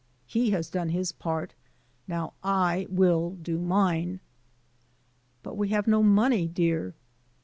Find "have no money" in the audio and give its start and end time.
5.69-6.47